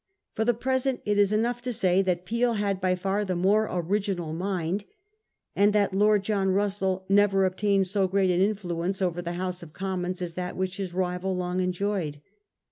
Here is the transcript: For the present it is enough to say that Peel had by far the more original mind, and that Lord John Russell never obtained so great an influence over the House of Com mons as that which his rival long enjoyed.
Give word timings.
For 0.33 0.43
the 0.45 0.55
present 0.55 1.01
it 1.05 1.19
is 1.19 1.31
enough 1.31 1.61
to 1.61 1.71
say 1.71 2.01
that 2.01 2.25
Peel 2.25 2.53
had 2.53 2.81
by 2.81 2.95
far 2.95 3.23
the 3.23 3.35
more 3.35 3.67
original 3.71 4.33
mind, 4.33 4.83
and 5.55 5.73
that 5.73 5.93
Lord 5.93 6.23
John 6.23 6.49
Russell 6.49 7.05
never 7.07 7.45
obtained 7.45 7.85
so 7.85 8.07
great 8.07 8.31
an 8.31 8.41
influence 8.41 8.99
over 8.99 9.21
the 9.21 9.33
House 9.33 9.61
of 9.61 9.73
Com 9.73 10.01
mons 10.01 10.19
as 10.19 10.33
that 10.33 10.57
which 10.57 10.77
his 10.77 10.91
rival 10.95 11.35
long 11.35 11.59
enjoyed. 11.59 12.17